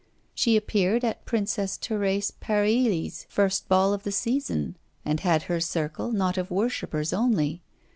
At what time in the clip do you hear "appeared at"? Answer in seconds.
0.57-1.25